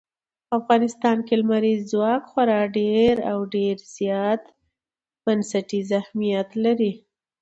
[0.47, 4.41] په افغانستان کې لمریز ځواک خورا ډېر او ډېر زیات
[5.23, 6.93] بنسټیز اهمیت لري.